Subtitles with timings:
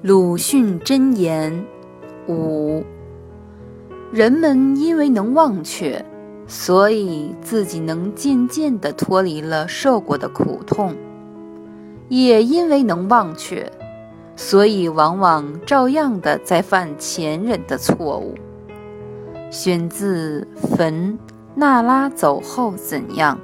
[0.00, 1.66] 鲁迅箴言
[2.28, 2.84] 五：
[4.12, 6.04] 人们因为能忘却，
[6.46, 10.94] 所以自己能渐渐地脱离了受过的苦痛；
[12.08, 13.68] 也因为能忘却，
[14.36, 18.36] 所以往往照样的在犯前人的错误。
[19.50, 20.46] 选自
[20.76, 21.18] 《坟》，
[21.56, 23.36] 娜拉走后怎样？